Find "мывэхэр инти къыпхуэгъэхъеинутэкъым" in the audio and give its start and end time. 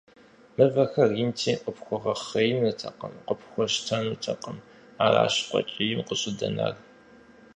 0.55-3.13